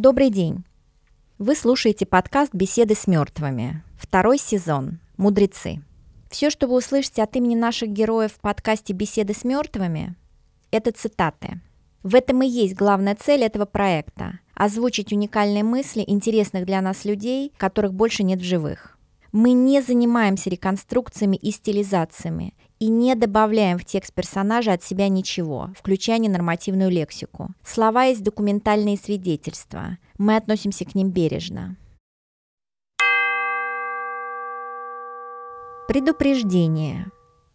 Добрый 0.00 0.30
день! 0.30 0.62
Вы 1.38 1.56
слушаете 1.56 2.06
подкаст 2.06 2.54
«Беседы 2.54 2.94
с 2.94 3.08
мертвыми». 3.08 3.82
Второй 3.98 4.38
сезон 4.38 5.00
«Мудрецы». 5.16 5.82
Все, 6.30 6.50
что 6.50 6.68
вы 6.68 6.76
услышите 6.76 7.20
от 7.20 7.34
имени 7.34 7.56
наших 7.56 7.88
героев 7.88 8.34
в 8.34 8.38
подкасте 8.38 8.92
«Беседы 8.92 9.34
с 9.34 9.42
мертвыми», 9.42 10.14
это 10.70 10.92
цитаты. 10.92 11.60
В 12.04 12.14
этом 12.14 12.44
и 12.44 12.46
есть 12.46 12.76
главная 12.76 13.16
цель 13.16 13.42
этого 13.42 13.64
проекта– 13.64 14.38
озвучить 14.54 15.12
уникальные 15.12 15.64
мысли 15.64 16.04
интересных 16.06 16.64
для 16.64 16.80
нас 16.80 17.04
людей, 17.04 17.52
которых 17.56 17.92
больше 17.92 18.22
нет 18.22 18.38
в 18.38 18.44
живых. 18.44 18.96
Мы 19.32 19.50
не 19.50 19.82
занимаемся 19.82 20.48
реконструкциями 20.48 21.36
и 21.36 21.50
стилизациями 21.50 22.54
и 22.78 22.88
не 22.88 23.14
добавляем 23.14 23.78
в 23.78 23.84
текст 23.84 24.12
персонажа 24.12 24.72
от 24.72 24.82
себя 24.82 25.08
ничего, 25.08 25.70
включая 25.76 26.18
ненормативную 26.18 26.90
лексику. 26.90 27.50
Слова 27.64 28.04
есть 28.04 28.22
документальные 28.22 28.96
свидетельства. 28.96 29.98
Мы 30.18 30.36
относимся 30.36 30.84
к 30.84 30.94
ним 30.94 31.10
бережно. 31.10 31.76
Предупреждение. 35.88 37.06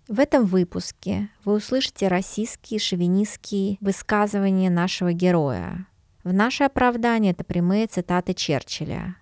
В 0.07 0.19
этом 0.19 0.45
выпуске 0.45 1.29
вы 1.45 1.53
услышите 1.53 2.07
российские 2.07 2.79
шовинистские 2.79 3.77
высказывания 3.79 4.69
нашего 4.69 5.13
героя. 5.13 5.87
В 6.23 6.33
наше 6.33 6.63
оправдание 6.63 7.31
это 7.31 7.43
прямые 7.43 7.87
цитаты 7.87 8.33
Черчилля. 8.33 9.17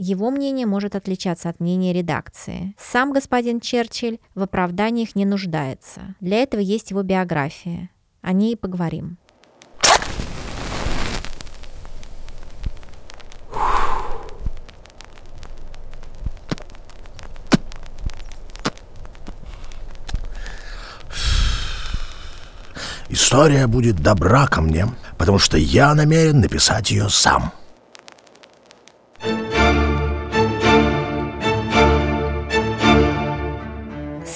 Его 0.00 0.30
мнение 0.30 0.64
может 0.64 0.94
отличаться 0.94 1.48
от 1.48 1.58
мнения 1.58 1.92
редакции. 1.92 2.72
Сам 2.78 3.12
господин 3.12 3.58
Черчилль 3.60 4.20
в 4.36 4.42
оправданиях 4.42 5.16
не 5.16 5.26
нуждается. 5.26 6.14
Для 6.20 6.36
этого 6.36 6.60
есть 6.60 6.92
его 6.92 7.02
биография. 7.02 7.90
О 8.22 8.32
ней 8.32 8.56
поговорим. 8.56 9.18
История 23.08 23.66
будет 23.66 23.96
добра 23.96 24.46
ко 24.46 24.60
мне, 24.60 24.86
потому 25.18 25.40
что 25.40 25.58
я 25.58 25.92
намерен 25.96 26.38
написать 26.38 26.92
ее 26.92 27.08
сам. 27.08 27.52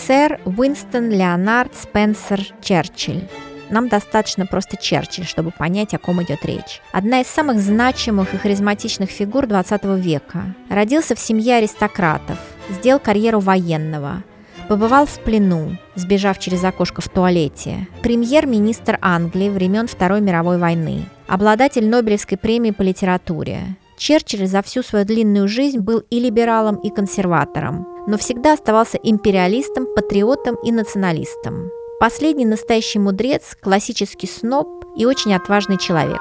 Сэр 0.06 0.40
Уинстон 0.44 1.10
Леонард 1.10 1.76
Спенсер 1.76 2.40
Черчилль. 2.60 3.28
Нам 3.70 3.86
достаточно 3.86 4.46
просто 4.46 4.76
Черчилль, 4.76 5.24
чтобы 5.24 5.52
понять, 5.52 5.94
о 5.94 5.98
ком 5.98 6.20
идет 6.24 6.44
речь. 6.44 6.80
Одна 6.90 7.20
из 7.20 7.28
самых 7.28 7.60
значимых 7.60 8.34
и 8.34 8.36
харизматичных 8.36 9.10
фигур 9.10 9.46
20 9.46 9.84
века. 10.00 10.56
Родился 10.68 11.14
в 11.14 11.20
семье 11.20 11.56
аристократов, 11.56 12.36
сделал 12.68 12.98
карьеру 12.98 13.38
военного, 13.38 14.24
побывал 14.68 15.06
в 15.06 15.20
плену, 15.20 15.78
сбежав 15.94 16.40
через 16.40 16.64
окошко 16.64 17.00
в 17.00 17.08
туалете. 17.08 17.86
Премьер-министр 18.02 18.98
Англии 19.02 19.50
времен 19.50 19.86
Второй 19.86 20.20
мировой 20.20 20.58
войны. 20.58 21.04
Обладатель 21.28 21.88
Нобелевской 21.88 22.36
премии 22.36 22.72
по 22.72 22.82
литературе. 22.82 23.76
Черчилль 23.96 24.48
за 24.48 24.62
всю 24.62 24.82
свою 24.82 25.04
длинную 25.04 25.46
жизнь 25.46 25.78
был 25.78 26.02
и 26.10 26.18
либералом, 26.18 26.74
и 26.74 26.90
консерватором, 26.90 27.86
но 28.06 28.18
всегда 28.18 28.54
оставался 28.54 28.98
империалистом, 28.98 29.86
патриотом 29.94 30.56
и 30.56 30.72
националистом. 30.72 31.70
Последний 32.00 32.46
настоящий 32.46 32.98
мудрец, 32.98 33.56
классический 33.60 34.26
сноб 34.26 34.84
и 34.96 35.06
очень 35.06 35.34
отважный 35.34 35.78
человек. 35.78 36.20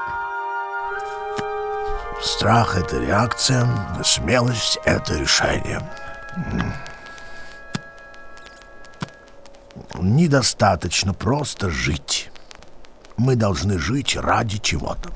Страх— 2.20 2.76
это 2.78 3.00
реакция, 3.00 3.66
смелость— 4.04 4.78
это 4.84 5.18
решение. 5.18 5.80
Недостаточно 10.00 11.14
просто 11.14 11.68
жить. 11.68 12.30
Мы 13.16 13.34
должны 13.34 13.78
жить 13.78 14.16
ради 14.16 14.58
чего-то. 14.58 15.10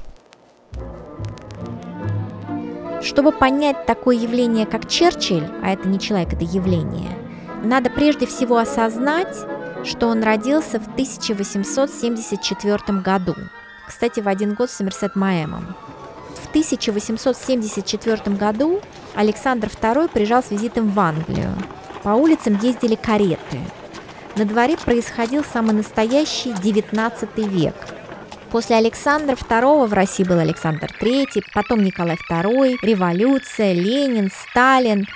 Чтобы 3.06 3.30
понять 3.30 3.86
такое 3.86 4.16
явление, 4.16 4.66
как 4.66 4.88
Черчилль, 4.88 5.48
а 5.62 5.70
это 5.70 5.88
не 5.88 6.00
человек, 6.00 6.32
это 6.32 6.44
явление, 6.44 7.16
надо 7.62 7.88
прежде 7.88 8.26
всего 8.26 8.56
осознать, 8.56 9.36
что 9.84 10.08
он 10.08 10.24
родился 10.24 10.80
в 10.80 10.88
1874 10.88 12.98
году. 12.98 13.36
Кстати, 13.86 14.18
в 14.18 14.26
один 14.26 14.54
год 14.54 14.70
с 14.70 14.74
Сомерсет 14.74 15.14
Маэмом. 15.14 15.76
В 16.34 16.48
1874 16.48 18.36
году 18.36 18.80
Александр 19.14 19.68
II 19.68 20.10
приезжал 20.12 20.42
с 20.42 20.50
визитом 20.50 20.90
в 20.90 20.98
Англию. 20.98 21.52
По 22.02 22.08
улицам 22.08 22.58
ездили 22.60 22.96
кареты. 22.96 23.60
На 24.34 24.44
дворе 24.44 24.76
происходил 24.76 25.44
самый 25.44 25.76
настоящий 25.76 26.50
XIX 26.50 27.48
век– 27.48 27.76
После 28.56 28.76
Александра 28.76 29.34
II 29.34 29.86
в 29.86 29.92
России 29.92 30.24
был 30.24 30.38
Александр 30.38 30.88
III, 30.98 31.44
потом 31.52 31.82
Николай 31.82 32.16
II, 32.30 32.78
революция, 32.80 33.74
Ленин, 33.74 34.30
Сталин. 34.32 35.06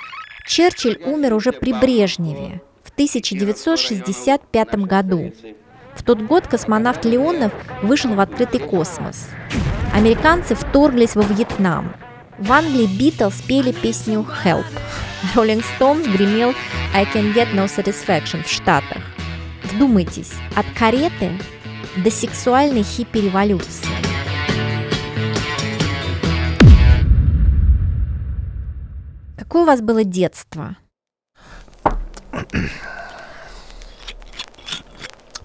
Черчилль 0.45 1.01
умер 1.03 1.33
уже 1.33 1.51
при 1.51 1.73
Брежневе 1.73 2.61
в 2.83 2.91
1965 2.91 4.75
году. 4.85 5.33
В 5.95 6.03
тот 6.03 6.21
год 6.21 6.45
космонавт 6.45 7.03
Леонов 7.03 7.51
вышел 7.81 8.13
в 8.13 8.19
открытый 8.19 8.59
космос. 8.59 9.27
Американцы 9.91 10.53
вторглись 10.53 11.15
во 11.15 11.23
Вьетнам. 11.23 11.95
В 12.37 12.51
Англии 12.51 12.85
Битлз 12.85 13.41
пели 13.41 13.71
песню 13.71 14.23
«Help». 14.45 14.67
Роллинг 15.33 15.65
Стоунс 15.65 16.05
гремел 16.05 16.53
«I 16.93 17.05
can 17.05 17.33
get 17.33 17.55
no 17.55 17.65
satisfaction» 17.65 18.43
в 18.43 18.51
Штатах. 18.51 19.01
Вдумайтесь, 19.63 20.33
от 20.55 20.67
кареты 20.77 21.31
до 21.97 22.09
сексуальной 22.09 22.83
хиппи-революции. 22.83 23.87
Какое 29.37 29.63
у 29.63 29.65
вас 29.65 29.81
было 29.81 30.03
детство? 30.03 30.77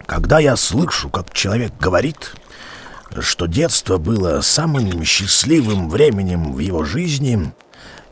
Когда 0.07 0.39
я 0.39 0.55
слышу, 0.55 1.11
как 1.11 1.33
человек 1.33 1.73
говорит, 1.81 2.35
что 3.21 3.47
детство 3.47 3.99
было 3.99 4.41
самым 4.41 5.03
счастливым 5.03 5.89
временем 5.89 6.53
в 6.53 6.61
его 6.61 6.85
жизни, 6.85 7.53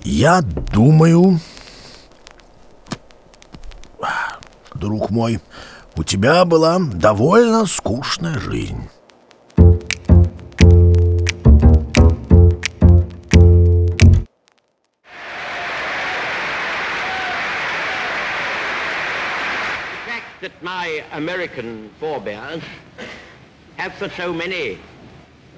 я 0.01 0.43
думаю, 0.43 1.41
друг 4.75 5.11
мой, 5.11 5.41
у 5.97 6.05
тебя 6.05 6.45
была 6.45 6.79
довольно 6.79 7.67
скучная 7.67 8.39
жизнь. 8.39 8.89
that 20.41 20.53
my 20.63 21.03
American 21.13 21.89
forebears 21.99 22.63
have 23.79 23.95
for 23.95 24.11
so 24.11 24.31
many 24.31 24.77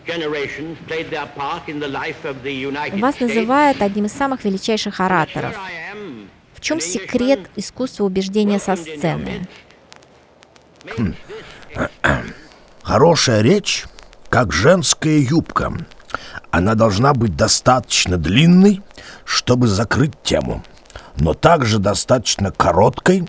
generations 0.06 0.78
played 0.86 1.10
their 1.10 1.26
part 1.26 1.68
in 1.68 1.80
the 1.80 1.88
life 1.88 2.24
of 2.24 2.36
the 2.44 2.52
United 2.52 3.00
Вас 3.00 3.18
называют 3.18 3.82
одним 3.82 4.04
из 4.04 4.12
самых 4.12 4.44
величайших 4.44 5.00
ораторов. 5.00 5.56
В 6.54 6.60
чем 6.60 6.80
секрет 6.80 7.50
искусства 7.56 8.04
убеждения 8.04 8.60
со 8.60 8.76
сцены? 8.76 9.48
Хм. 10.94 11.14
Хорошая 12.82 13.42
речь, 13.42 13.84
как 14.28 14.52
женская 14.52 15.18
юбка. 15.18 15.72
Она 16.50 16.74
должна 16.74 17.12
быть 17.12 17.36
достаточно 17.36 18.16
длинной, 18.16 18.82
чтобы 19.24 19.66
закрыть 19.66 20.14
тему, 20.22 20.62
но 21.16 21.34
также 21.34 21.78
достаточно 21.78 22.50
короткой, 22.50 23.28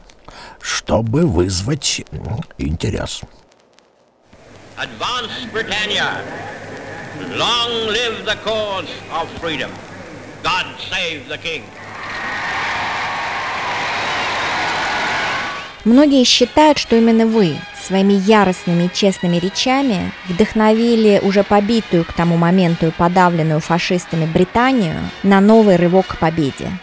чтобы 0.62 1.26
вызвать 1.26 2.04
интерес. 2.58 3.22
Advance 4.78 5.52
Britannia. 5.52 6.22
Long 7.36 7.88
live 7.88 8.26
the 8.26 8.38
cause 8.46 8.88
of 9.12 9.28
freedom. 9.42 9.72
God 10.44 10.68
save 10.92 11.28
the 11.28 11.40
king. 11.40 11.64
Многие 15.88 16.26
считают, 16.26 16.80
что 16.80 16.98
именно 16.98 17.26
вы 17.26 17.56
своими 17.82 18.12
яростными 18.12 18.88
и 18.88 18.94
честными 18.94 19.38
речами 19.38 20.12
вдохновили 20.28 21.22
уже 21.24 21.46
побитую 21.46 22.04
к 22.04 22.12
тому 22.12 22.36
моменту 22.36 22.88
и 22.88 22.92
подавленную 22.92 23.62
фашистами 23.62 24.26
Британию 24.26 24.96
на 25.24 25.40
новый 25.40 25.78
рывок 25.78 26.08
к 26.08 26.18
победе. 26.18 26.78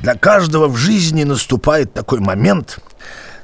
Для 0.00 0.16
каждого 0.16 0.66
в 0.66 0.74
жизни 0.74 1.22
наступает 1.22 1.94
такой 1.94 2.18
момент, 2.18 2.80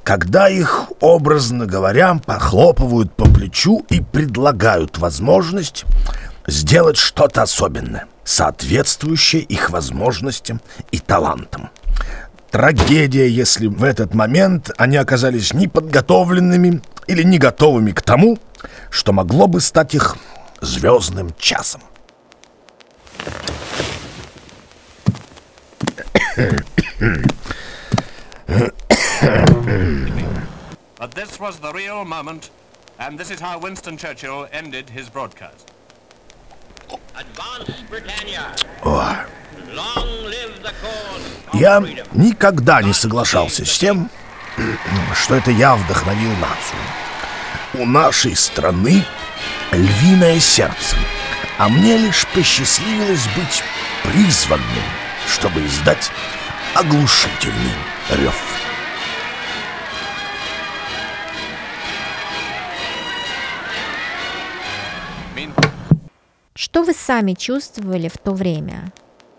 когда 0.03 0.49
их, 0.49 0.87
образно 0.99 1.67
говоря, 1.67 2.19
похлопывают 2.27 3.15
по 3.15 3.27
плечу 3.27 3.87
и 3.89 4.01
предлагают 4.01 4.99
возможность 4.99 5.85
сделать 6.49 6.97
что-то 6.97 7.43
особенное, 7.43 8.07
соответствующее 8.25 9.43
их 9.43 9.71
возможностям 9.71 10.61
и 10.91 10.99
талантам. 10.99 11.71
Трагедия, 12.53 13.31
если 13.31 13.67
в 13.67 13.83
этот 13.83 14.13
момент 14.13 14.71
они 14.77 14.99
оказались 14.99 15.55
неподготовленными 15.55 16.83
или 17.07 17.23
не 17.23 17.39
готовыми 17.39 17.93
к 17.93 18.03
тому, 18.03 18.39
что 18.91 19.15
могло 19.15 19.47
бы 19.47 19.59
стать 19.63 19.95
их 19.95 20.19
звездным 20.61 21.35
часом. 21.39 21.81
But 30.99 31.15
this 31.15 31.41
was 31.41 31.59
the 31.59 31.73
real 31.73 32.05
moment, 32.05 32.51
and 32.99 33.19
this 33.19 33.31
is 33.31 33.41
how 33.41 33.59
Winston 33.59 33.97
Churchill 33.97 34.47
ended 34.53 34.91
his 34.91 35.09
broadcast. 35.09 35.73
Advance, 37.17 37.83
Britannia! 37.89 38.55
О, 38.85 39.25
Я 41.53 41.83
никогда 42.13 42.83
не 42.83 42.93
соглашался 42.93 43.65
с 43.65 43.79
тем, 43.79 44.11
что 45.15 45.35
это 45.35 45.51
я 45.51 45.77
вдохновил 45.77 46.31
нацию. 46.37 46.81
У 47.75 47.87
нашей 47.87 48.37
страны 48.37 49.05
львиное 49.71 50.41
сердце, 50.41 50.97
а 51.59 51.69
мне 51.69 51.97
лишь 51.97 52.27
посчастливилось 52.29 53.27
быть 53.37 53.63
призванным, 54.03 54.67
чтобы 55.27 55.65
издать 55.65 56.11
оглушительный 56.75 57.75
рев. 58.11 58.35
Что 66.55 66.83
вы 66.83 66.93
сами 66.93 67.35
чувствовали 67.35 68.09
в 68.09 68.19
то 68.19 68.33
время? 68.33 68.93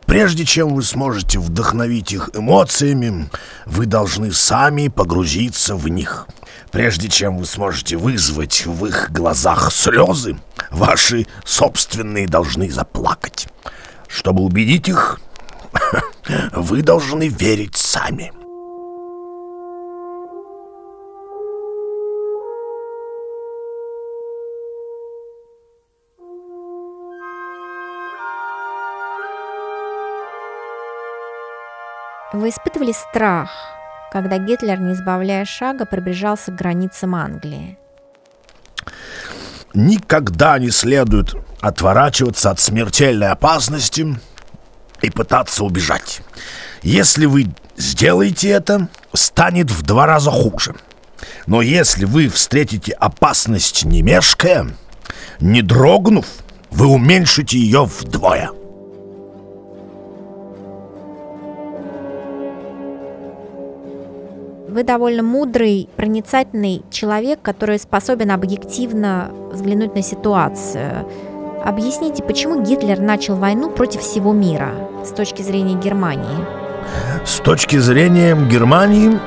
Прежде 0.05 0.45
чем 0.45 0.75
вы 0.75 0.83
сможете 0.83 1.39
вдохновить 1.39 2.11
их 2.11 2.29
эмоциями, 2.33 3.29
вы 3.65 3.85
должны 3.85 4.31
сами 4.31 4.87
погрузиться 4.87 5.75
в 5.75 5.87
них. 5.87 6.27
Прежде 6.71 7.07
чем 7.07 7.37
вы 7.37 7.45
сможете 7.45 7.97
вызвать 7.97 8.65
в 8.65 8.85
их 8.85 9.11
глазах 9.11 9.71
слезы, 9.71 10.37
ваши 10.71 11.27
собственные 11.45 12.27
должны 12.27 12.69
заплакать. 12.71 13.47
Чтобы 14.07 14.43
убедить 14.43 14.89
их, 14.89 15.19
вы 16.53 16.81
должны 16.81 17.27
верить 17.27 17.77
сами. 17.77 18.31
Вы 32.33 32.49
испытывали 32.49 32.91
страх, 32.93 33.51
когда 34.11 34.39
Гитлер, 34.39 34.79
не 34.79 34.93
избавляя 34.93 35.45
шага, 35.45 35.85
приближался 35.85 36.51
к 36.51 36.55
границам 36.55 37.13
Англии? 37.13 37.77
Никогда 39.75 40.57
не 40.57 40.71
следует 40.71 41.35
отворачиваться 41.61 42.49
от 42.49 42.59
смертельной 42.59 43.29
опасности 43.29 44.17
и 45.03 45.11
пытаться 45.11 45.63
убежать. 45.63 46.21
Если 46.81 47.27
вы 47.27 47.51
сделаете 47.77 48.49
это, 48.49 48.87
станет 49.13 49.69
в 49.69 49.83
два 49.83 50.07
раза 50.07 50.31
хуже. 50.31 50.75
Но 51.45 51.61
если 51.61 52.05
вы 52.05 52.29
встретите 52.29 52.93
опасность 52.93 53.85
не 53.85 54.01
мешкая, 54.01 54.69
не 55.39 55.61
дрогнув, 55.61 56.25
вы 56.71 56.87
уменьшите 56.87 57.59
ее 57.59 57.85
вдвое. 57.85 58.49
Вы 64.73 64.83
довольно 64.83 65.21
мудрый, 65.21 65.87
проницательный 65.97 66.81
человек, 66.89 67.39
который 67.43 67.77
способен 67.77 68.31
объективно 68.31 69.29
взглянуть 69.51 69.93
на 69.93 70.01
ситуацию. 70.01 71.07
Объясните, 71.63 72.23
почему 72.23 72.59
Гитлер 72.59 72.99
начал 72.99 73.35
войну 73.35 73.69
против 73.69 74.01
всего 74.01 74.33
мира 74.33 74.71
с 75.05 75.09
точки 75.09 75.43
зрения 75.43 75.75
Германии? 75.75 76.43
С 77.23 77.37
точки 77.37 77.75
зрения 77.75 78.35
Германии, 78.49 79.19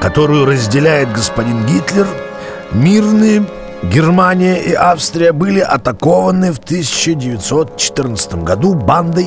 которую 0.00 0.46
разделяет 0.46 1.12
господин 1.12 1.66
Гитлер, 1.66 2.06
мирные 2.72 3.44
Германия 3.82 4.56
и 4.56 4.72
Австрия 4.72 5.32
были 5.32 5.60
атакованы 5.60 6.50
в 6.50 6.60
1914 6.60 8.36
году 8.36 8.72
бандой 8.72 9.26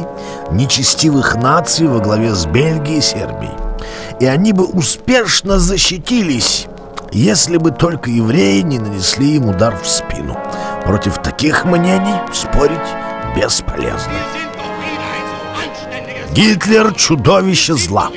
нечестивых 0.52 1.36
наций 1.36 1.86
во 1.86 2.00
главе 2.00 2.34
с 2.34 2.48
Бельгией 2.48 2.98
и 2.98 3.02
Сербией. 3.02 3.71
И 4.20 4.26
они 4.26 4.54
бы 4.54 4.66
успешно 4.66 5.60
защитились, 5.60 6.68
если 7.12 7.58
бы 7.58 7.72
только 7.72 8.10
евреи 8.10 8.62
не 8.62 8.80
нанесли 8.80 9.36
им 9.36 9.50
удар 9.50 9.78
в 9.82 9.88
спину. 9.88 10.38
Против 10.86 11.22
таких 11.22 11.66
мнений 11.66 12.16
спорить 12.34 12.80
бесполезно. 13.36 14.14
Гитлер— 16.34 16.94
чудовище 16.96 17.74
зла, 17.74 18.10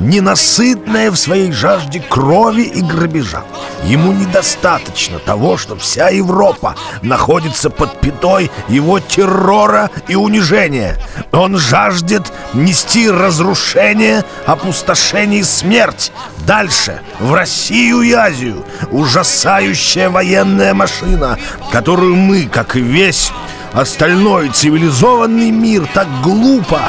ненасытное 0.00 1.10
в 1.10 1.16
своей 1.16 1.52
жажде 1.52 2.00
крови 2.00 2.62
и 2.62 2.82
грабежа. 2.82 3.44
Ему 3.84 4.12
недостаточно 4.12 5.18
того, 5.18 5.58
что 5.58 5.76
вся 5.76 6.08
Европа 6.08 6.74
находится 7.02 7.68
под 7.68 8.00
пятой 8.00 8.50
его 8.68 8.98
террора 8.98 9.90
и 10.08 10.14
унижения. 10.14 10.98
Он 11.32 11.58
жаждет 11.58 12.32
нести 12.54 13.10
разрушение, 13.10 14.24
опустошение 14.46 15.40
и 15.40 15.44
смерть. 15.44 16.12
Дальше, 16.46 17.00
в 17.20 17.34
Россию 17.34 18.00
и 18.02 18.12
Азию, 18.12 18.64
ужасающая 18.90 20.08
военная 20.08 20.72
машина, 20.72 21.38
которую 21.70 22.16
мы, 22.16 22.46
как 22.46 22.76
и 22.76 22.80
весь 22.80 23.32
остальной 23.74 24.48
цивилизованный 24.50 25.50
мир, 25.50 25.86
так 25.92 26.08
глупо, 26.22 26.80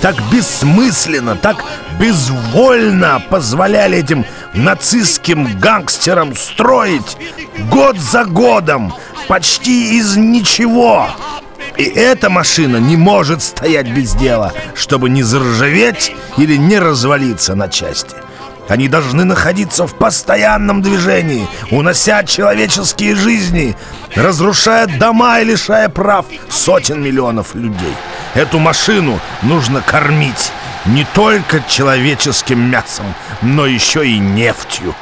так 0.00 0.16
бессмысленно, 0.30 1.36
так 1.36 1.64
безвольно 1.98 3.22
позволяли 3.30 3.98
этим 3.98 4.24
нацистским 4.52 5.58
гангстерам 5.58 6.36
строить 6.36 7.16
год 7.70 7.98
за 7.98 8.24
годом, 8.24 8.94
почти 9.26 9.96
из 9.98 10.16
ничего. 10.16 11.08
И 11.76 11.84
эта 11.84 12.30
машина 12.30 12.76
не 12.76 12.96
может 12.96 13.42
стоять 13.42 13.88
без 13.88 14.14
дела, 14.14 14.52
чтобы 14.74 15.10
не 15.10 15.22
заржаветь 15.22 16.14
или 16.36 16.56
не 16.56 16.78
развалиться 16.78 17.54
на 17.54 17.68
части. 17.68 18.23
Они 18.68 18.88
должны 18.88 19.24
находиться 19.24 19.86
в 19.86 19.94
постоянном 19.94 20.80
движении, 20.80 21.46
унося 21.70 22.24
человеческие 22.24 23.14
жизни, 23.14 23.76
разрушая 24.14 24.86
дома 24.86 25.40
и 25.40 25.44
лишая 25.44 25.88
прав 25.88 26.26
сотен 26.48 27.02
миллионов 27.02 27.54
людей. 27.54 27.94
Эту 28.34 28.58
машину 28.58 29.20
нужно 29.42 29.82
кормить 29.82 30.50
не 30.86 31.06
только 31.14 31.62
человеческим 31.68 32.60
мясом, 32.70 33.06
но 33.42 33.66
еще 33.66 34.06
и 34.06 34.18
нефтью. 34.18 34.94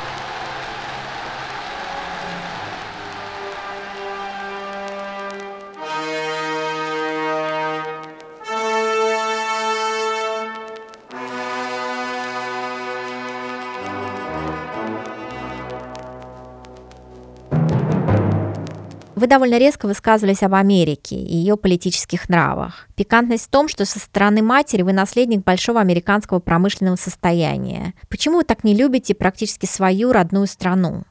Вы 19.22 19.28
довольно 19.28 19.56
резко 19.56 19.86
высказывались 19.86 20.42
об 20.42 20.52
Америке 20.52 21.14
и 21.14 21.36
ее 21.36 21.56
политических 21.56 22.28
нравах. 22.28 22.88
Пикантность 22.96 23.44
в 23.44 23.50
том, 23.50 23.68
что 23.68 23.84
со 23.84 24.00
стороны 24.00 24.42
матери 24.42 24.82
вы 24.82 24.92
наследник 24.92 25.44
большого 25.44 25.78
американского 25.78 26.40
промышленного 26.40 26.96
состояния. 26.96 27.94
Почему 28.08 28.38
вы 28.38 28.42
так 28.42 28.64
не 28.64 28.74
любите 28.74 29.14
практически 29.14 29.64
свою 29.64 30.10
родную 30.10 30.48
страну? 30.48 31.04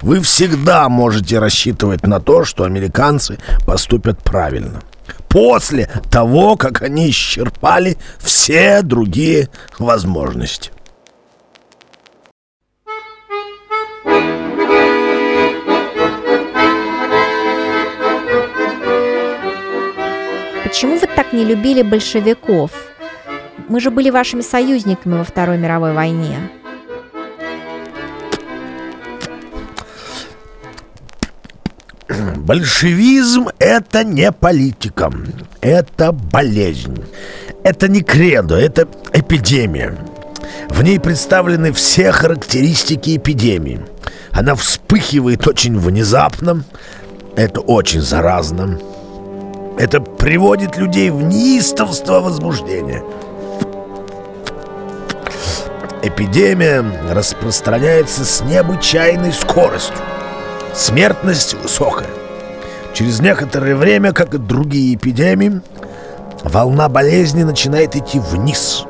Вы 0.00 0.20
всегда 0.20 0.88
можете 0.88 1.40
рассчитывать 1.40 2.06
на 2.06 2.20
то, 2.20 2.44
что 2.44 2.62
американцы 2.62 3.40
поступят 3.66 4.22
правильно. 4.22 4.80
После 5.28 5.90
того, 6.08 6.54
как 6.54 6.82
они 6.82 7.10
исчерпали 7.10 7.98
все 8.20 8.82
другие 8.82 9.48
возможности. 9.80 10.70
Почему 20.68 20.98
вы 20.98 21.06
так 21.06 21.32
не 21.32 21.46
любили 21.46 21.80
большевиков? 21.80 22.70
Мы 23.70 23.80
же 23.80 23.90
были 23.90 24.10
вашими 24.10 24.42
союзниками 24.42 25.16
во 25.16 25.24
Второй 25.24 25.56
мировой 25.56 25.94
войне. 25.94 26.36
Большевизм– 32.36 33.48
это 33.58 34.04
не 34.04 34.30
политика, 34.30 35.10
это 35.62 36.12
болезнь. 36.12 37.02
Это 37.64 37.88
не 37.88 38.02
кредо, 38.02 38.56
это 38.56 38.86
эпидемия. 39.14 39.96
В 40.68 40.82
ней 40.82 41.00
представлены 41.00 41.72
все 41.72 42.12
характеристики 42.12 43.16
эпидемии. 43.16 43.80
Она 44.32 44.54
вспыхивает 44.54 45.48
очень 45.48 45.78
внезапно, 45.78 46.62
это 47.36 47.60
очень 47.60 48.02
заразно. 48.02 48.78
Это 49.78 50.00
приводит 50.00 50.76
людей 50.76 51.10
в 51.10 51.22
неистовство 51.22 52.20
возбуждения. 52.20 53.04
Эпидемия 56.02 56.84
распространяется 57.12 58.24
с 58.24 58.40
необычайной 58.40 59.32
скоростью. 59.32 59.96
Смертность 60.74 61.54
высокая. 61.54 62.08
Через 62.92 63.20
некоторое 63.20 63.76
время, 63.76 64.12
как 64.12 64.34
и 64.34 64.38
другие 64.38 64.96
эпидемии, 64.96 65.60
волна 66.42 66.88
болезни 66.88 67.44
начинает 67.44 67.94
идти 67.94 68.18
вниз. 68.18 68.84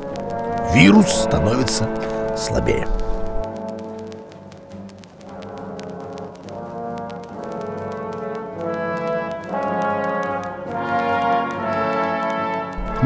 Вирус 0.73 1.09
становится 1.09 1.87
слабее. 2.35 2.87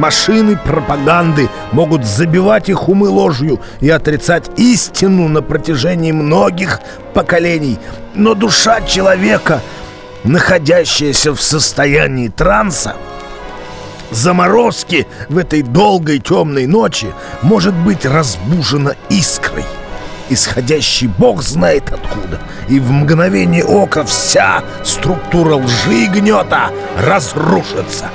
Машины 0.03 0.57
пропаганды 0.57 1.49
могут 1.71 2.05
забивать 2.05 2.69
их 2.69 2.89
умы 2.89 3.09
ложью 3.09 3.61
и 3.81 3.89
отрицать 3.89 4.51
истину 4.57 5.29
на 5.29 5.43
протяжении 5.43 6.11
многих 6.11 6.81
поколений. 7.15 7.79
Но 8.17 8.35
душа 8.35 8.81
человека, 8.81 9.61
находящаяся 10.25 11.33
в 11.33 11.41
состоянии 11.41 12.27
транса, 12.27 12.97
заморозки 14.11 15.07
в 15.29 15.39
этой 15.39 15.63
долгой 15.63 16.19
темной 16.19 16.67
ночи, 16.67 17.15
может 17.43 17.75
быть 17.75 18.05
разбужена 18.05 18.97
искрой, 19.09 19.65
исходящей 20.31 21.07
бог 21.07 21.45
знает 21.45 21.93
откуда. 21.93 22.41
И 22.69 22.81
в 22.81 22.91
мгновение 22.91 23.65
ока 23.65 24.03
вся 24.03 24.65
структура 24.83 25.55
лжи 25.55 25.95
и 25.95 26.07
гнета 26.09 26.73
разрушится. 26.99 28.11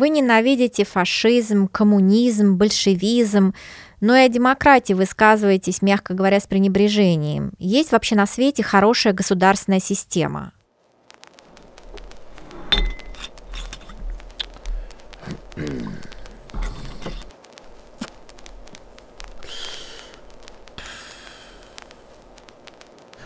Вы 0.00 0.08
ненавидите 0.08 0.86
фашизм, 0.86 1.68
коммунизм, 1.68 2.56
большевизм, 2.56 3.52
но 4.00 4.16
и 4.16 4.20
о 4.20 4.28
демократии 4.30 4.94
высказываетесь, 4.94 5.82
мягко 5.82 6.14
говоря, 6.14 6.40
с 6.40 6.46
пренебрежением. 6.46 7.52
Есть 7.58 7.92
вообще 7.92 8.16
на 8.16 8.24
свете 8.24 8.62
хорошая 8.62 9.12
государственная 9.12 9.78
система? 9.78 10.54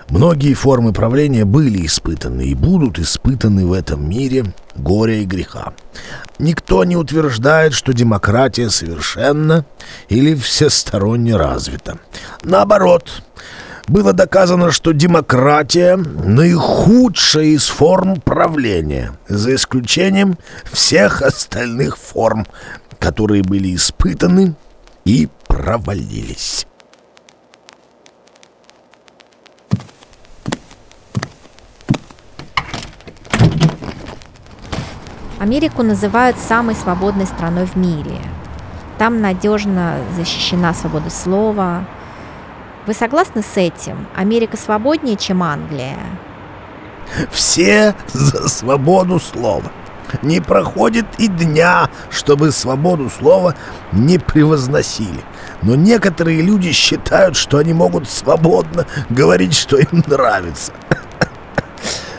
Многие 0.08 0.54
формы 0.54 0.92
правления 0.92 1.44
были 1.44 1.87
испытаны 1.87 2.42
и 2.42 2.54
будут 2.54 2.99
испытаны 2.99 3.66
в 3.66 3.73
этом 3.73 4.08
мире 4.08 4.44
горя 4.76 5.14
и 5.14 5.25
греха. 5.25 5.73
Никто 6.38 6.84
не 6.84 6.96
утверждает, 6.96 7.73
что 7.73 7.92
демократия 7.92 8.70
совершенна 8.70 9.64
или 10.08 10.34
всесторонне 10.34 11.37
развита. 11.37 11.99
Наоборот, 12.42 13.23
было 13.87 14.12
доказано, 14.12 14.70
что 14.73 14.92
демократия– 14.92 15.96
наихудшая 15.96 17.44
из 17.44 17.66
форм 17.66 18.20
правления, 18.20 19.12
за 19.28 19.54
исключением 19.54 20.38
всех 20.64 21.23
остальных 21.23 21.99
форм, 21.99 22.46
которые 22.99 23.42
были 23.42 23.75
испытаны 23.75 24.54
и 25.04 25.28
провалились. 25.46 26.66
Америку 35.45 35.83
называют 35.83 36.39
самой 36.39 36.75
свободной 36.75 37.27
страной 37.27 37.67
в 37.67 37.77
мире. 37.77 38.17
Там 38.97 39.21
надежно 39.21 39.97
защищена 40.17 40.73
свобода 40.73 41.11
слова. 41.11 41.85
Вы 42.87 42.95
согласны 42.95 43.43
с 43.43 43.59
этим? 43.59 44.07
Америка 44.17 44.57
свободнее, 44.57 45.17
чем 45.17 45.43
Англия? 45.43 45.99
Все 47.31 47.95
за 48.15 48.49
свободу 48.49 49.21
слова. 49.21 49.71
Не 50.23 50.41
проходит 50.41 51.05
и 51.19 51.29
дня, 51.29 51.91
чтобы 52.09 52.51
свободу 52.51 53.11
слова 53.11 53.55
не 53.93 54.17
превозносили. 54.17 55.21
Но 55.61 55.75
некоторые 55.75 56.41
люди 56.41 56.73
считают, 56.73 57.37
что 57.37 57.59
они 57.59 57.75
могут 57.75 58.09
свободно 58.09 58.87
говорить, 59.11 59.55
что 59.55 59.77
им 59.77 60.05
нравится. 60.07 60.73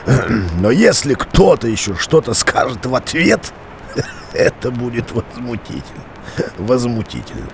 Но 0.59 0.71
если 0.71 1.13
кто-то 1.13 1.67
еще 1.67 1.95
что-то 1.95 2.33
скажет 2.33 2.85
в 2.85 2.95
ответ, 2.95 3.53
это 4.33 4.71
будет 4.71 5.11
возмутительно. 5.11 6.03
Возмутительно. 6.57 7.49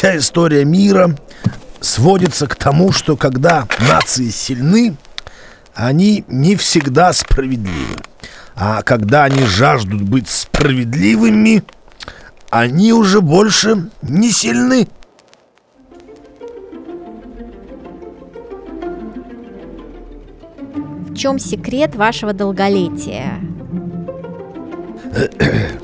Вся 0.00 0.16
история 0.16 0.64
мира 0.64 1.14
сводится 1.82 2.46
к 2.46 2.56
тому, 2.56 2.90
что 2.90 3.18
когда 3.18 3.68
нации 3.86 4.30
сильны, 4.30 4.96
они 5.74 6.24
не 6.26 6.56
всегда 6.56 7.12
справедливы. 7.12 7.98
А 8.54 8.80
когда 8.80 9.24
они 9.24 9.44
жаждут 9.44 10.00
быть 10.00 10.26
справедливыми, 10.26 11.64
они 12.48 12.94
уже 12.94 13.20
больше 13.20 13.90
не 14.00 14.30
сильны. 14.30 14.88
В 21.10 21.14
чем 21.14 21.38
секрет 21.38 21.94
вашего 21.94 22.32
долголетия? 22.32 23.34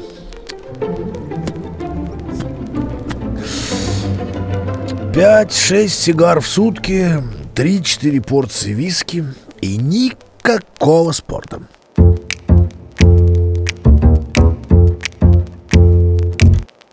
Пять-шесть 5.17 5.99
сигар 5.99 6.43
в 6.43 6.47
сутки, 6.47 7.09
три-четыре 7.55 8.21
порции 8.21 8.75
виски 8.75 9.25
и 9.63 9.79
никакого 9.79 11.13
спорта. 11.13 11.63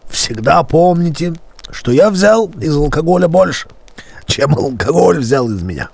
Всегда 0.10 0.64
помните, 0.64 1.34
что 1.70 1.92
я 1.92 2.10
взял 2.10 2.50
из 2.62 2.74
алкоголя 2.78 3.28
больше, 3.28 3.68
чем 4.26 4.56
алкоголь 4.56 5.20
взял 5.20 5.52
из 5.52 5.62
меня. 5.62 5.90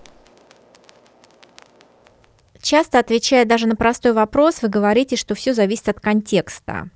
Часто 2.62 3.00
отвечая 3.00 3.46
даже 3.46 3.66
на 3.66 3.76
простой 3.76 4.14
вопрос, 4.14 4.62
вы 4.62 4.68
говорите, 4.68 5.16
что 5.16 5.34
все 5.34 5.56
зависит 5.56 5.90
от 5.90 6.00
контекста. 6.00 6.92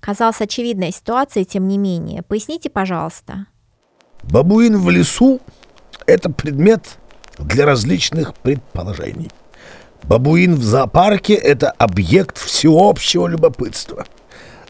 Казалось 0.00 0.42
очевидная 0.42 0.92
ситуация, 0.92 1.44
тем 1.44 1.68
не 1.68 1.78
менее. 1.78 2.22
Поясните, 2.22 2.68
пожалуйста. 2.68 3.46
Бабуин 4.30 4.78
в 4.78 4.90
лесу– 4.90 5.40
это 6.06 6.30
предмет 6.30 6.98
для 7.38 7.66
различных 7.66 8.34
предположений. 8.34 9.30
Бабуин 10.02 10.56
в 10.56 10.62
зоопарке– 10.62 11.34
это 11.34 11.70
объект 11.70 12.38
всеобщего 12.38 13.26
любопытства. 13.26 14.06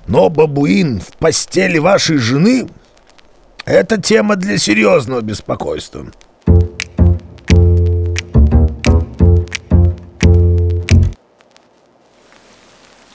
Но 0.06 0.28
бабуин 0.28 1.00
в 1.00 1.16
постели 1.16 1.78
вашей 1.78 2.18
жены– 2.18 2.68
это 3.64 4.00
тема 4.00 4.37
для 4.37 4.58
серьезного 4.58 5.23
беспокойства. 5.23 6.06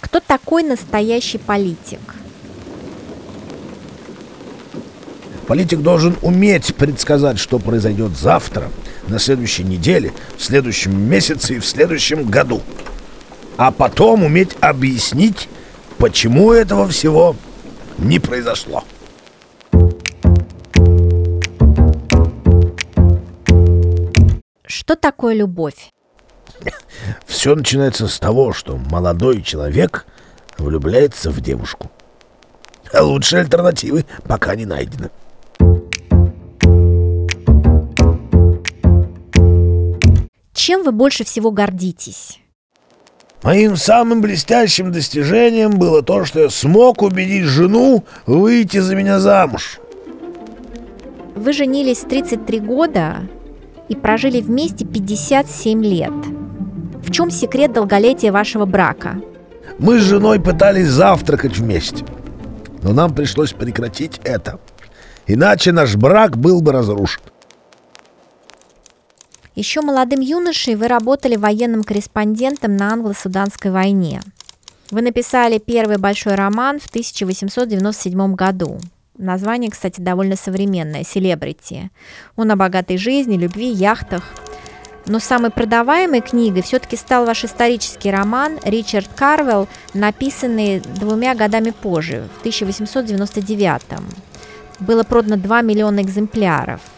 Кто 0.01 0.19
такой 0.19 0.63
настоящий 0.63 1.37
политик? 1.37 1.99
Политик 5.49 5.79
должен 5.79 6.15
уметь 6.21 6.75
предсказать, 6.75 7.39
что 7.39 7.57
произойдет 7.57 8.15
завтра, 8.15 8.69
на 9.07 9.17
следующей 9.17 9.63
неделе, 9.63 10.13
в 10.37 10.43
следующем 10.43 11.01
месяце 11.01 11.55
и 11.55 11.59
в 11.59 11.65
следующем 11.65 12.29
году. 12.29 12.61
А 13.57 13.71
потом 13.71 14.23
уметь 14.23 14.55
объяснить, 14.59 15.49
почему 15.97 16.51
этого 16.51 16.87
всего 16.87 17.35
не 17.97 18.19
произошло. 18.19 18.83
Что 24.67 24.95
такое 24.95 25.33
любовь? 25.33 25.91
Все 27.25 27.55
начинается 27.55 28.07
с 28.07 28.19
того, 28.19 28.53
что 28.53 28.77
молодой 28.77 29.41
человек 29.41 30.05
влюбляется 30.59 31.31
в 31.31 31.41
девушку. 31.41 31.89
А 32.93 33.01
лучшей 33.01 33.39
альтернативы 33.39 34.05
пока 34.27 34.53
не 34.53 34.67
найдено. 34.67 35.09
Чем 40.59 40.83
вы 40.83 40.91
больше 40.91 41.23
всего 41.23 41.51
гордитесь? 41.51 42.37
Моим 43.43 43.77
самым 43.77 44.19
блестящим 44.19 44.91
достижением 44.91 45.79
было 45.79 46.03
то, 46.03 46.25
что 46.25 46.41
я 46.41 46.49
смог 46.49 47.01
убедить 47.01 47.45
жену 47.45 48.03
выйти 48.25 48.79
за 48.79 48.93
меня 48.93 49.21
замуж. 49.21 49.79
Вы 51.33 51.53
женились 51.53 51.99
в 51.99 52.09
33 52.09 52.59
года 52.59 53.21
и 53.87 53.95
прожили 53.95 54.41
вместе 54.41 54.83
57 54.83 55.81
лет. 55.83 56.13
В 57.01 57.09
чем 57.09 57.31
секрет 57.31 57.71
долголетия 57.71 58.33
вашего 58.33 58.65
брака? 58.65 59.21
Мы 59.79 59.99
с 59.99 60.03
женой 60.03 60.41
пытались 60.41 60.89
завтракать 60.89 61.57
вместе, 61.57 62.03
но 62.83 62.91
нам 62.91 63.15
пришлось 63.15 63.53
прекратить 63.53 64.19
это. 64.25 64.59
Иначе 65.29 65.71
наш 65.71 65.95
брак 65.95 66.37
был 66.37 66.59
бы 66.59 66.71
разрушен. 66.71 67.21
Еще 69.53 69.81
молодым 69.81 70.21
юношей 70.21 70.73
вы 70.73 70.87
работали 70.87 71.35
военным 71.35 71.83
корреспондентом 71.83 72.75
на 72.75 72.93
англо-суданской 72.93 73.69
войне. 73.69 74.21
Вы 74.89 75.03
написали 75.03 75.59
первый 75.59 75.99
большой 75.99 76.33
роман 76.33 76.79
в 76.79 76.87
1897 76.87 78.33
году. 78.33 78.79
Название, 79.19 79.69
кстати, 79.69 80.01
довольно 80.01 80.35
современное– 80.35 81.03
«Селебрити». 81.07 81.91
Он 82.35 82.49
о 82.49 82.55
богатой 82.55 82.97
жизни, 82.97 83.37
любви, 83.37 83.67
яхтах. 83.69 84.23
Но 85.05 85.19
самой 85.19 85.51
продаваемой 85.51 86.21
книгой 86.21 86.63
все-таки 86.63 86.95
стал 86.95 87.27
ваш 87.27 87.45
исторический 87.45 88.09
роман 88.09 88.57
«Ричард 88.63 89.09
Карвелл», 89.15 89.67
написанный 89.93 90.79
двумя 90.79 91.35
годами 91.35 91.69
позже, 91.69 92.27
в 92.37 92.39
1899 92.39 93.81
Было 94.79 95.03
продано 95.03 95.37
2 95.37 95.61
миллиона 95.61 96.01
экземпляров– 96.01 96.81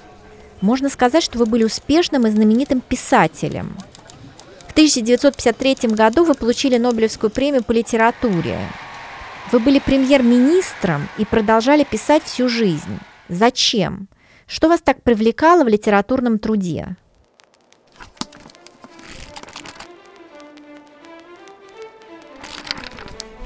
можно 0.61 0.89
сказать, 0.89 1.23
что 1.23 1.39
вы 1.39 1.47
были 1.47 1.63
успешным 1.63 2.27
и 2.27 2.29
знаменитым 2.29 2.81
писателем. 2.81 3.75
В 4.67 4.71
1953 4.71 5.89
году 5.89 6.23
вы 6.23 6.35
получили 6.35 6.77
Нобелевскую 6.77 7.31
премию 7.31 7.63
по 7.63 7.71
литературе. 7.71 8.59
Вы 9.51 9.59
были 9.59 9.79
премьер-министром 9.79 11.09
и 11.17 11.25
продолжали 11.25 11.83
писать 11.83 12.23
всю 12.23 12.47
жизнь. 12.47 12.99
Зачем? 13.27 14.07
Что 14.45 14.69
вас 14.69 14.81
так 14.81 15.01
привлекало 15.01 15.63
в 15.63 15.67
литературном 15.67 16.37
труде? 16.37 16.95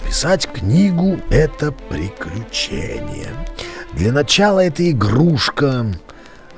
Писать 0.05 0.47
книгу– 0.47 1.19
это 1.29 1.71
приключение. 1.71 3.33
Для 3.95 4.11
начала 4.11 4.59
это 4.59 4.91
игрушка, 4.91 5.85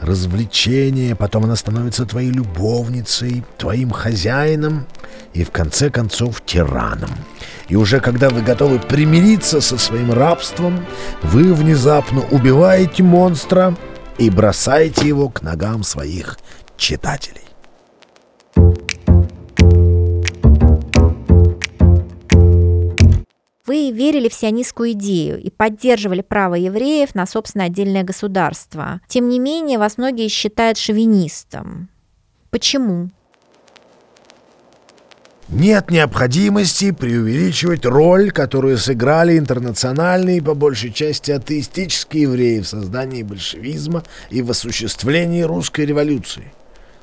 развлечение, 0.01 1.15
потом 1.15 1.43
она 1.43 1.55
становится 1.55 2.05
твоей 2.05 2.31
любовницей, 2.31 3.43
твоим 3.59 3.91
хозяином 3.91 4.87
и 5.33 5.43
в 5.43 5.51
конце 5.51 5.91
концов 5.91 6.43
тираном. 6.43 7.11
И 7.67 7.75
уже 7.75 7.99
когда 7.99 8.29
вы 8.29 8.41
готовы 8.41 8.79
примириться 8.79 9.61
со 9.61 9.77
своим 9.77 10.11
рабством, 10.11 10.83
вы 11.21 11.53
внезапно 11.53 12.21
убиваете 12.31 13.03
монстра 13.03 13.75
и 14.17 14.31
бросаете 14.31 15.07
его 15.07 15.29
к 15.29 15.43
ногам 15.43 15.83
своих 15.83 16.39
читателей. 16.75 17.41
Вы 23.67 23.91
верили 23.91 24.29
в 24.29 24.33
сионистскую 24.33 24.93
идею 24.93 25.41
и 25.41 25.49
поддерживали 25.49 26.21
право 26.21 26.55
евреев 26.55 27.13
на 27.13 27.25
собственное 27.25 27.65
отдельное 27.65 28.03
государство. 28.03 29.01
Тем 29.09 29.27
не 29.27 29.39
менее, 29.39 29.77
вас 29.77 29.97
многие 29.97 30.29
считают 30.29 30.77
шовинистом. 30.77 31.89
Почему? 32.49 33.09
Нет 35.49 35.91
необходимости 35.91 36.91
преувеличивать 36.91 37.85
роль, 37.85 38.31
которую 38.31 38.77
сыграли 38.77 39.37
интернациональные, 39.37 40.41
по 40.41 40.53
большей 40.53 40.93
части 40.93 41.31
атеистические 41.31 42.23
евреи 42.23 42.61
в 42.61 42.67
создании 42.67 43.23
большевизма 43.23 44.03
и 44.29 44.41
в 44.41 44.51
осуществлении 44.51 45.41
русской 45.41 45.85
революции. 45.85 46.53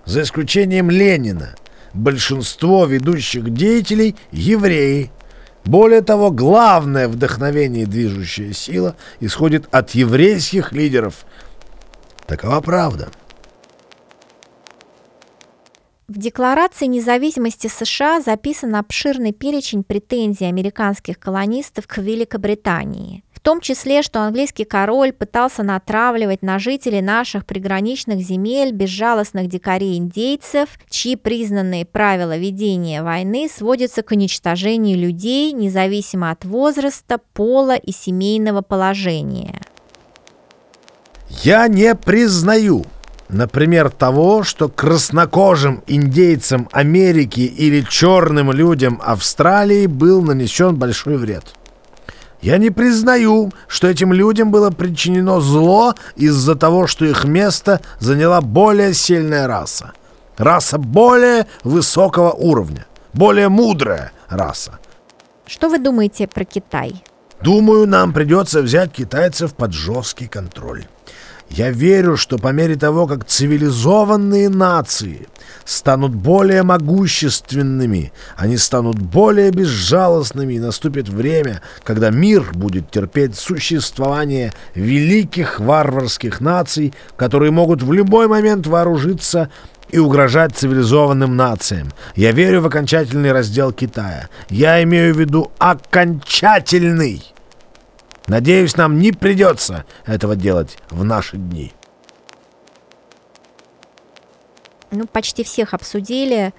За 0.07 0.23
исключением 0.23 0.91
Ленина, 0.91 1.57
большинство 1.93 2.87
ведущих 2.87 3.53
деятелей– 3.53 4.17
евреи– 4.33 5.11
более 5.65 6.03
того, 6.03 6.31
главное 6.31 7.09
вдохновение 7.09 7.85
и 7.85 7.87
движущая 7.87 8.53
сила 8.53 8.97
исходит 9.21 9.67
от 9.75 9.91
еврейских 9.91 10.73
лидеров. 10.73 11.25
Такова 12.27 12.61
правда. 12.61 13.09
В 16.07 16.19
Декларации 16.19 16.87
независимости 16.87 17.67
США 17.67 18.21
записан 18.21 18.77
обширный 18.77 19.33
перечень 19.33 19.85
претензий 19.85 20.45
американских 20.45 21.19
колонистов 21.19 21.87
к 21.87 21.99
Великобритании 21.99 23.24
том 23.45 23.61
числе, 23.61 24.03
что 24.03 24.23
английский 24.23 24.65
король 24.65 25.13
пытался 25.13 25.63
натравливать 25.63 26.43
на 26.43 26.59
жителей 26.59 27.03
наших 27.03 27.45
приграничных 27.45 28.21
земель 28.21 28.73
безжалостных 28.73 29.49
дикарей-индейцев, 29.49 30.71
чьи 30.89 31.15
признанные 31.15 31.85
правила 31.85 32.37
ведения 32.39 33.03
войны 33.03 33.49
сводятся 33.55 34.03
к 34.03 34.11
уничтожению 34.13 34.99
людей, 34.99 35.53
независимо 35.53 36.31
от 36.31 36.47
возраста, 36.47 37.21
пола 37.35 37.77
и 37.77 37.93
семейного 37.93 38.63
положения. 38.63 39.61
Я 41.29 41.69
не 41.69 41.95
признаю, 41.95 42.87
например, 43.29 43.91
того, 43.91 44.43
что 44.43 44.71
краснокожим 44.71 45.85
индейцам 45.87 46.71
Америки 46.73 47.41
или 47.41 47.83
черным 47.83 48.53
людям 48.53 49.03
Австралии 49.05 49.87
был 49.87 50.23
нанесен 50.23 50.77
большой 50.77 51.19
вред. 51.19 51.45
Я 52.45 52.59
не 52.59 52.69
признаю, 52.69 53.53
что 53.69 53.89
этим 53.89 54.13
людям 54.13 54.51
было 54.51 54.71
причинено 54.71 55.41
зло 55.41 55.95
из-за 56.15 56.55
того, 56.55 56.87
что 56.87 57.07
их 57.07 57.25
место 57.25 57.81
заняла 58.01 58.43
более 58.43 58.93
сильная 58.93 59.47
раса. 59.47 59.93
Раса 60.37 60.77
более 60.77 61.47
высокого 61.63 62.33
уровня, 62.33 62.85
более 63.15 63.49
мудрая 63.49 64.13
раса. 64.29 64.79
Что 65.47 65.71
вы 65.71 65.79
думаете 65.79 66.27
про 66.27 66.45
Китай? 66.45 67.03
Думаю, 67.41 67.87
нам 67.87 68.13
придется 68.13 68.61
взять 68.61 68.93
китайцев 68.93 69.55
под 69.55 69.73
жесткий 69.73 70.27
контроль. 70.27 70.85
Я 71.51 71.71
верю, 71.71 72.17
что 72.17 72.39
по 72.39 72.49
мере 72.49 72.77
того, 72.77 73.07
как 73.07 73.27
цивилизованные 73.27 74.49
нации 74.49 75.29
станут 75.65 76.15
более 76.15 76.63
могущественными, 76.63 78.13
они 78.37 78.57
станут 78.57 78.99
более 78.99 79.51
безжалостными, 79.51 80.55
и 80.55 80.59
наступит 80.59 81.09
время, 81.09 81.63
когда 81.83 82.11
мир 82.11 82.51
будет 82.55 82.91
терпеть 82.91 83.37
существование 83.37 84.53
великих 84.75 85.61
варварских 85.61 86.41
наций, 86.41 86.93
которые 87.17 87.51
могут 87.51 87.83
в 87.83 87.93
любой 87.93 88.27
момент 88.27 88.67
вооружиться 88.67 89.51
и 89.91 89.99
угрожать 89.99 90.57
цивилизованным 90.57 91.37
нациям. 91.37 91.93
Я 92.17 92.33
верю 92.33 92.63
в 92.63 92.67
окончательный 92.67 93.33
раздел 93.33 93.73
Китая. 93.73 94.29
Я 94.49 94.83
имею 94.83 95.15
в 95.15 95.21
виду 95.21 95.53
окончательный. 95.59 97.34
Надеюсь, 98.27 98.77
нам 98.77 98.99
не 98.99 99.13
придется 99.13 99.85
этого 100.07 100.35
делать 100.35 100.79
в 100.91 101.05
наши 101.05 101.37
дни. 101.37 101.73
Ну, 104.91 105.07
почти 105.07 105.45
всех 105.45 105.75
обсудили. 105.75 106.55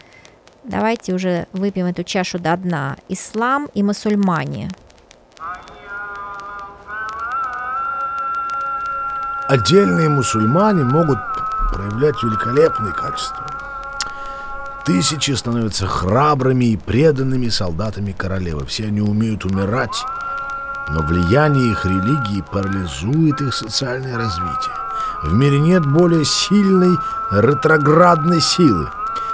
Давайте 0.64 1.14
уже 1.14 1.48
выпьем 1.54 1.86
эту 1.86 2.04
чашу 2.04 2.38
до 2.38 2.56
дна. 2.58 2.98
Ислам 3.08 3.68
и 3.74 3.82
мусульмане. 3.82 4.70
Отдельные 9.48 10.10
мусульмане 10.10 10.84
могут 10.84 11.20
проявлять 11.72 12.16
великолепные 12.24 12.94
качества. 12.94 13.46
Тысячи 14.86 15.32
становятся 15.32 15.88
храбрыми 15.88 16.66
и 16.66 16.78
преданными 16.78 17.50
солдатами 17.50 18.12
королевы. 18.12 18.66
Все 18.66 18.86
они 18.86 19.02
умеют 19.02 19.46
умирать 19.46 20.04
но 20.90 21.02
влияние 21.02 21.72
их 21.72 21.86
религии 21.86 22.44
парализует 22.52 23.42
их 23.42 23.54
социальное 23.54 24.18
развитие. 24.18 24.76
В 25.24 25.34
мире 25.34 25.60
нет 25.60 25.86
более 25.86 26.26
сильной 26.26 26.98
ретроградной 27.32 28.42
силы. 28.42 28.90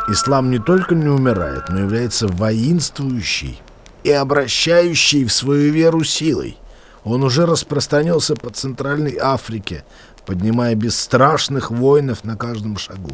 Ислам 0.07 0.49
не 0.49 0.59
только 0.59 0.95
не 0.95 1.07
умирает, 1.07 1.69
но 1.69 1.79
является 1.79 2.27
воинствующей 2.27 3.61
и 4.03 4.11
обращающей 4.11 5.25
в 5.25 5.33
свою 5.33 5.71
веру 5.71 6.03
силой. 6.03 6.57
Он 7.03 7.23
уже 7.23 7.45
распространился 7.45 8.35
по 8.35 8.49
Центральной 8.49 9.17
Африке, 9.17 9.83
поднимая 10.25 10.75
бесстрашных 10.75 11.71
воинов 11.71 12.23
на 12.23 12.35
каждом 12.35 12.77
шагу. 12.77 13.11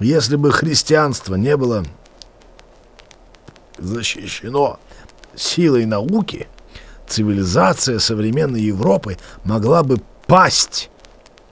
Если 0.00 0.36
бы 0.36 0.50
христианство 0.52 1.36
не 1.36 1.56
было 1.56 1.84
защищено 3.78 4.78
силой 5.34 5.86
науки, 5.86 6.48
цивилизация 7.06 7.98
современной 7.98 8.62
Европы 8.62 9.18
могла 9.44 9.82
бы 9.82 9.98
пасть, 10.26 10.90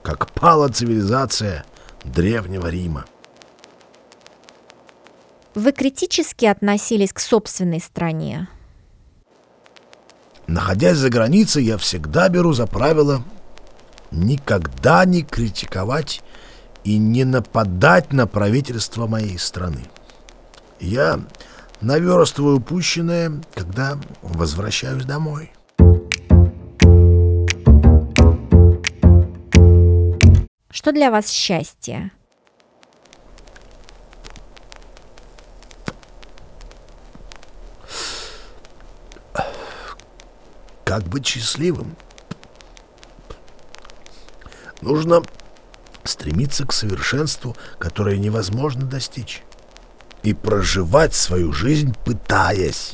как 0.01 0.31
пала 0.31 0.69
цивилизация 0.69 1.65
Древнего 2.03 2.67
Рима. 2.67 3.05
Вы 5.55 5.71
критически 5.71 6.45
относились 6.45 7.13
к 7.13 7.19
собственной 7.19 7.79
стране? 7.79 8.47
Находясь 10.47 10.97
за 10.97 11.09
границей, 11.09 11.63
я 11.63 11.77
всегда 11.77 12.27
беру 12.27 12.53
за 12.53 12.67
правило 12.67 13.23
никогда 14.11 15.05
не 15.05 15.23
критиковать 15.23 16.21
и 16.83 16.97
не 16.97 17.23
нападать 17.23 18.13
на 18.13 18.27
правительство 18.27 19.07
моей 19.07 19.39
страны. 19.39 19.85
Я 20.79 21.21
наверстываю 21.83 22.57
упущенное, 22.57 23.41
когда 23.53 23.99
возвращаюсь 24.21 25.05
домой. 25.05 25.51
Что 30.69 30.91
для 30.91 31.11
вас 31.11 31.29
счастье? 31.29 32.11
Как 40.83 41.03
быть 41.03 41.25
счастливым? 41.25 41.95
Нужно 44.81 45.21
стремиться 46.03 46.67
к 46.67 46.73
совершенству, 46.73 47.55
которое 47.79 48.17
невозможно 48.17 48.85
достичь, 48.85 49.43
и 50.23 50.33
проживать 50.33 51.13
свою 51.13 51.51
жизнь, 51.51 51.93
пытаясь. 52.05 52.93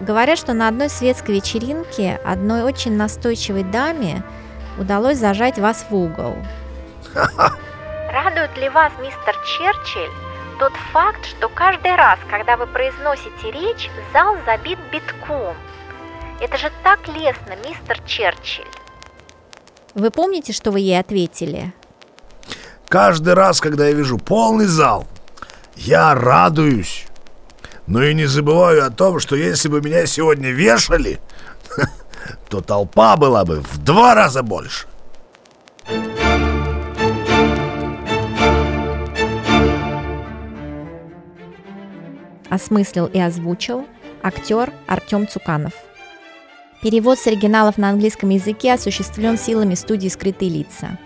Говорят, 0.00 0.38
что 0.38 0.52
на 0.52 0.68
одной 0.68 0.88
светской 0.88 1.36
вечеринке 1.36 2.20
одной 2.24 2.62
очень 2.62 2.96
настойчивой 2.96 3.62
даме 3.62 4.22
удалось 4.78 5.18
зажать 5.18 5.58
вас 5.58 5.86
в 5.88 5.94
угол. 5.94 6.36
Радует 8.10 8.56
ли 8.58 8.68
вас, 8.68 8.92
мистер 9.00 9.36
Черчилль, 9.46 10.10
тот 10.58 10.72
факт, 10.92 11.24
что 11.24 11.48
каждый 11.48 11.94
раз, 11.94 12.18
когда 12.28 12.56
вы 12.56 12.66
произносите 12.66 13.52
речь, 13.52 13.90
зал 14.12 14.36
забит 14.44 14.78
битком? 14.90 15.54
Это 16.40 16.58
же 16.58 16.72
так 16.82 17.06
лестно, 17.06 17.54
мистер 17.64 18.00
Черчилль. 18.04 18.81
Вы 19.94 20.10
помните, 20.10 20.52
что 20.52 20.70
вы 20.70 20.80
ей 20.80 20.98
ответили? 20.98 21.74
Каждый 22.88 23.34
раз, 23.34 23.60
когда 23.60 23.88
я 23.88 23.94
вижу 23.94 24.18
полный 24.18 24.66
зал, 24.66 25.06
я 25.76 26.14
радуюсь. 26.14 27.06
Но 27.86 28.02
и 28.02 28.14
не 28.14 28.26
забываю 28.26 28.86
о 28.86 28.90
том, 28.90 29.18
что 29.18 29.36
если 29.36 29.68
бы 29.68 29.80
меня 29.80 30.06
сегодня 30.06 30.50
вешали, 30.50 31.20
то 32.48 32.60
толпа 32.60 33.16
была 33.16 33.44
бы 33.44 33.60
в 33.60 33.78
два 33.78 34.14
раза 34.14 34.42
больше. 34.42 34.86
Осмыслил 42.48 43.06
и 43.06 43.18
озвучил 43.18 43.86
актер 44.22 44.72
Артем 44.86 45.26
Цуканов. 45.26 45.72
Перевод 46.82 47.16
с 47.16 47.28
оригиналов 47.28 47.78
на 47.78 47.90
английском 47.90 48.30
языке 48.30 48.72
осуществлен 48.72 49.38
силами 49.38 49.74
студии 49.76 50.08
«Скрытые 50.08 50.50
лица». 50.50 50.98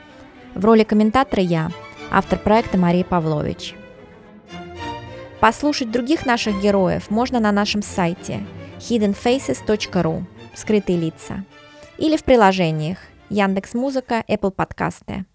В 0.54 0.64
роли 0.64 0.84
комментатора 0.84 1.42
я, 1.42 1.70
автор 2.10 2.38
проекта 2.38 2.78
Мария 2.78 3.04
Павлович. 3.04 3.74
Послушать 5.38 5.90
других 5.90 6.24
наших 6.24 6.62
героев 6.62 7.10
можно 7.10 7.40
на 7.40 7.52
нашем 7.52 7.82
сайте 7.82 8.46
hiddenfaces.ru 8.78 10.24
«Скрытые 10.54 10.98
лица» 10.98 11.44
или 11.98 12.16
в 12.16 12.24
приложениях 12.24 12.96
Яндекс.Музыка, 13.28 14.24
Apple 14.28 14.52
Подкасты. 14.52 15.26